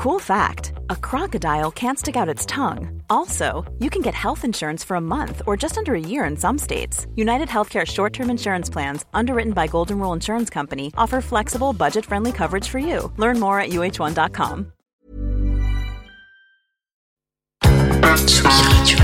[0.00, 3.02] Cool fact a crocodile can't stick out its tongue.
[3.10, 6.38] Also, you can get health insurance for a month or just under a year in
[6.38, 7.06] some states.
[7.16, 12.06] United Healthcare short term insurance plans, underwritten by Golden Rule Insurance Company, offer flexible, budget
[12.06, 13.12] friendly coverage for you.
[13.18, 14.72] Learn more at uh1.com.
[18.24, 18.98] Tsugi Radio.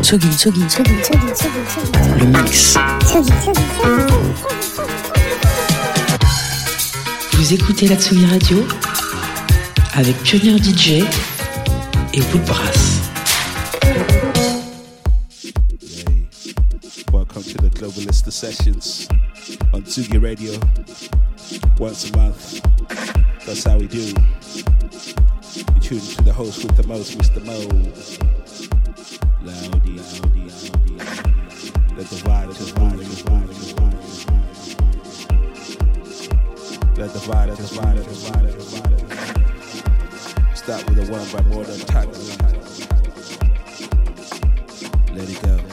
[0.00, 2.78] Tsugi, Tsugi, Tsugi, Tsugi, Tsugi, Le mix.
[7.32, 8.66] Vous écoutez la Tsugi Radio
[9.94, 11.02] avec Pioneer DJ
[12.14, 13.00] et Woodbrass.
[17.12, 19.08] Welcome to the Globalista Sessions
[19.72, 20.52] on Tsugi Radio.
[21.78, 22.60] Once a month.
[23.46, 23.98] That's how we do.
[23.98, 27.44] You tune to the host with the most, Mr.
[27.44, 27.58] Mo.
[29.42, 30.98] Loudy, loudy, loudy.
[31.96, 34.00] Let the vibe, the vibe, the vibe, the vibe.
[36.98, 38.69] Let the vibe, the vibe, the vibe, the vibe.
[40.70, 42.08] Start with a one by more than time.
[45.16, 45.69] Let it go.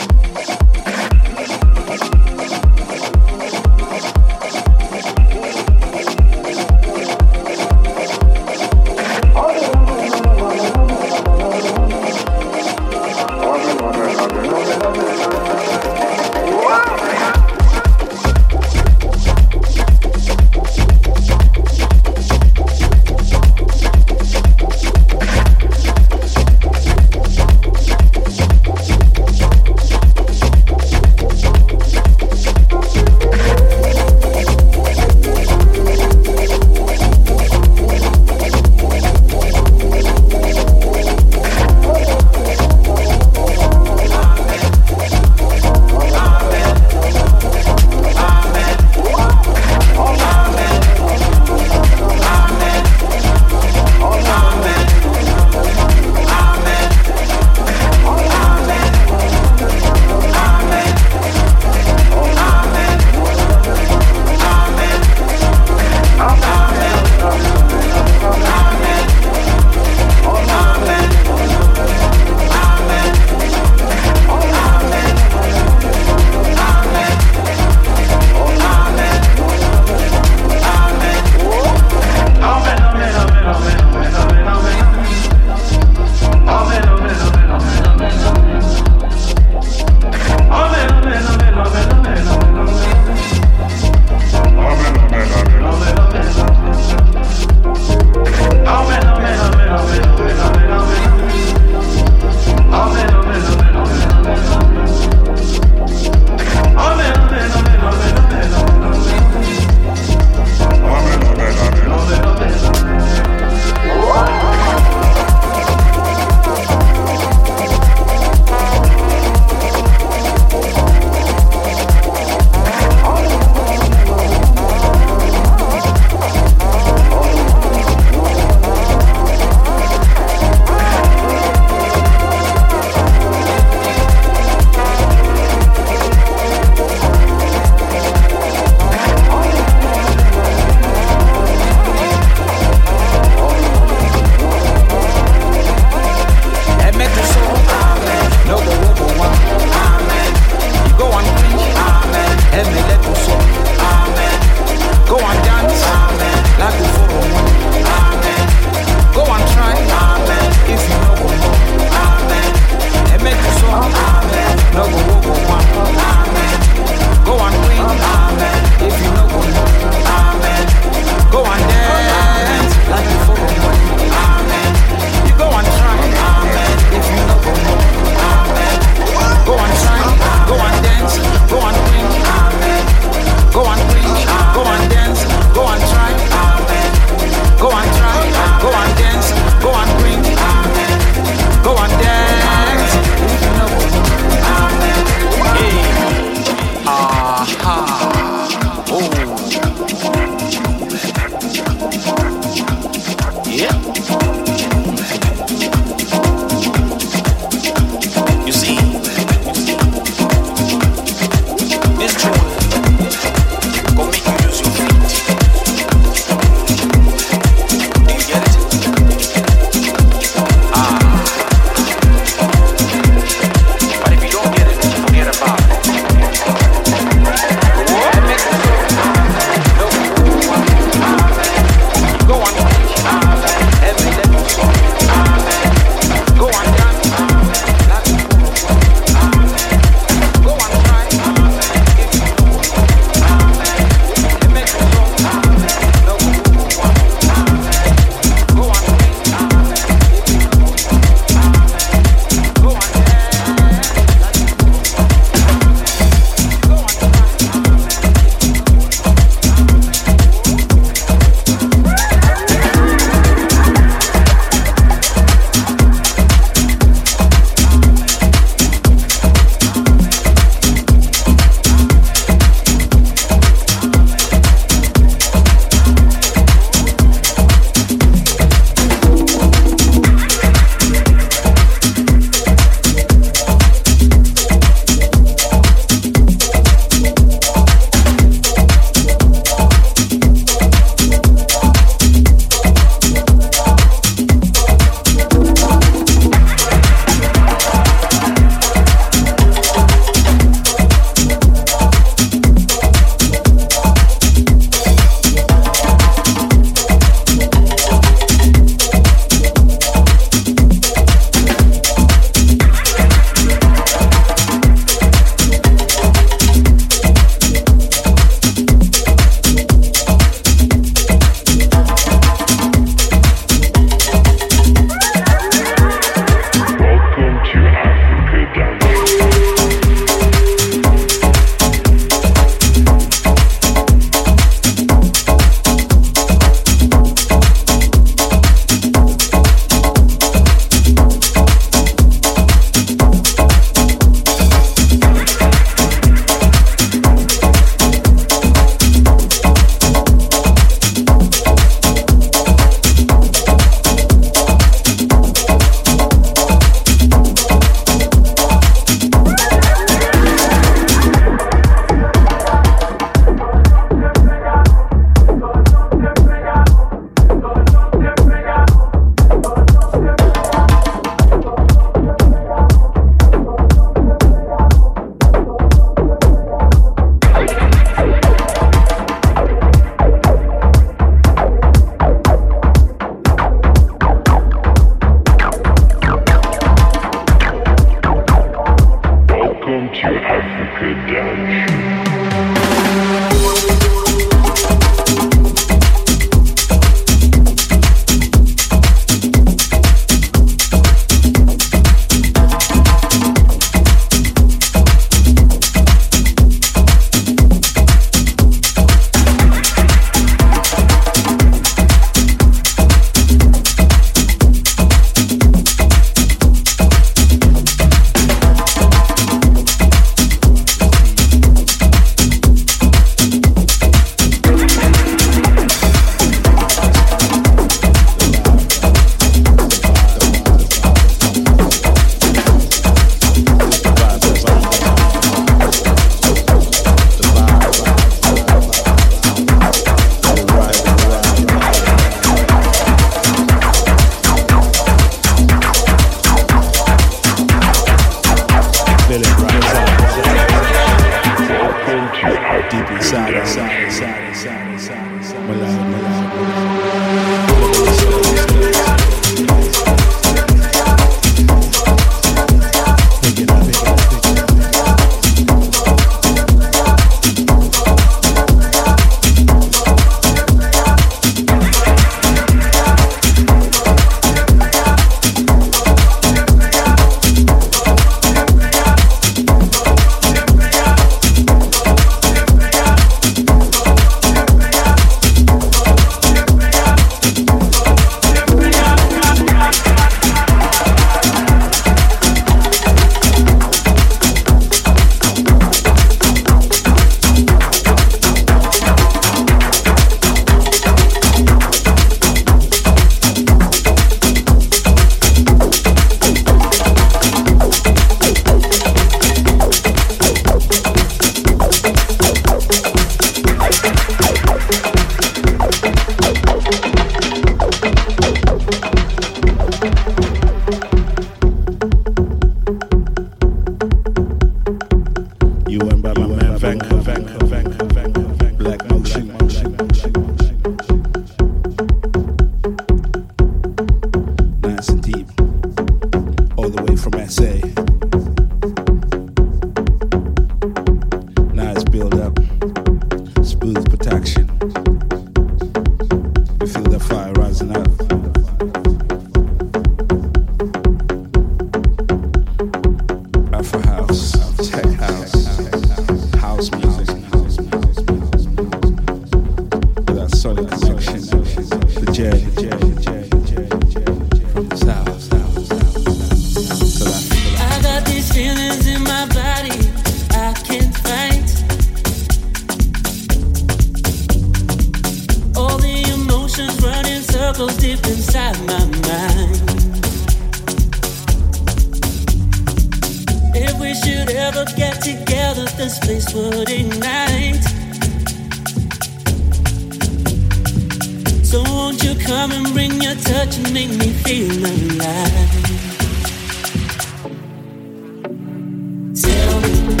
[599.61, 600.00] me.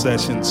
[0.00, 0.49] Sessions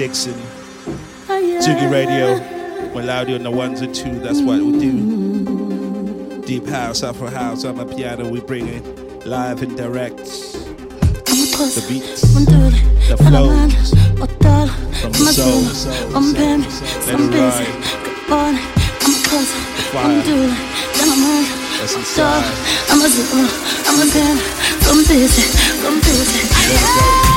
[0.00, 0.32] Dixon.
[1.28, 2.40] Oh, Zoogie Radio.
[2.94, 4.18] We're loud on the ones and two.
[4.20, 6.40] That's what we do.
[6.40, 8.26] Deep house, Afro house on the piano.
[8.30, 10.16] We bring it live and direct.
[10.16, 13.90] The beats, the flows
[15.02, 15.68] from the soul.
[17.04, 17.66] Let it ride.
[19.76, 20.22] The fire.
[21.76, 22.48] That's inside.
[22.88, 23.44] I'm a zero.
[23.84, 24.38] I'm a pen.
[24.80, 25.44] Come busy.
[25.82, 27.29] Come busy.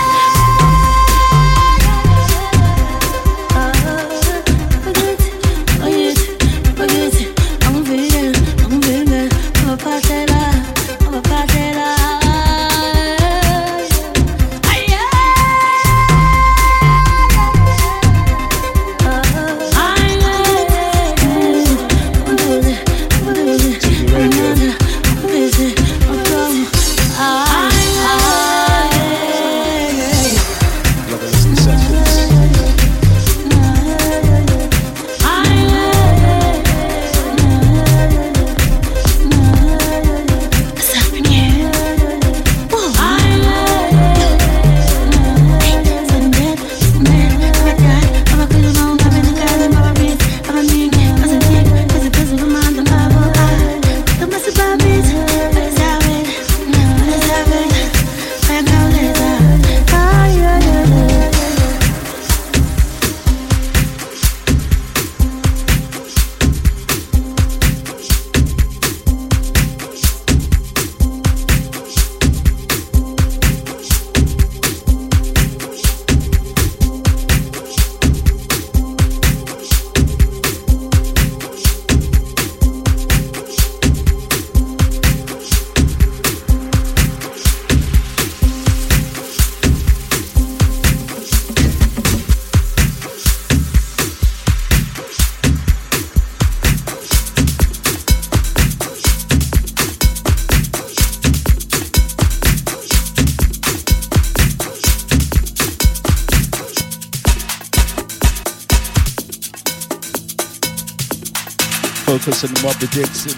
[112.23, 113.35] Focus on Mobi Dixon,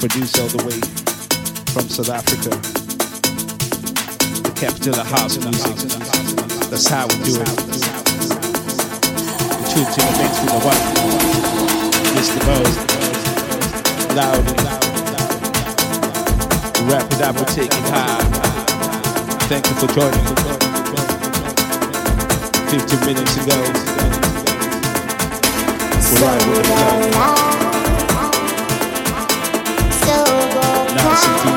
[0.00, 0.80] produced all the way
[1.74, 2.48] from South Africa,
[4.40, 5.76] the capital of house music.
[6.70, 7.46] That's how we do it.
[9.44, 10.84] The tune to the mix with the one.
[12.16, 12.40] Mr.
[12.48, 12.64] Mo,
[14.16, 14.84] loud and loud.
[16.88, 18.24] Wrap it up, we'll take it high.
[19.52, 20.24] Thank you for joining.
[22.70, 24.31] 15 minutes ago.
[26.14, 26.74] We're right with the
[31.42, 31.51] flow.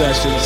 [0.00, 0.37] And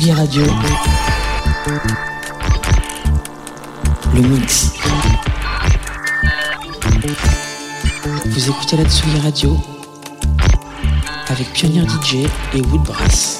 [0.00, 0.46] Tsugi Radio.
[4.14, 4.72] Le mix.
[8.24, 9.58] Vous écoutez la Tsugi Radio
[11.28, 12.14] avec Pionnier DJ
[12.54, 13.39] et Woodbrass.